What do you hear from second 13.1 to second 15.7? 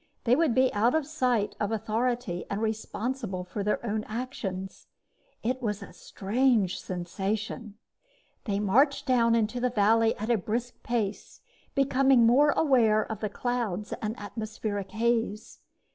of the clouds and atmospheric haze.